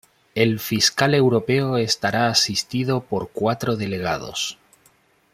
El 0.33 0.59
Fiscal 0.59 1.13
Europeo 1.13 1.77
estará 1.77 2.27
asistido 2.27 3.01
por 3.03 3.29
cuatro 3.29 3.75
delegados. 3.75 4.57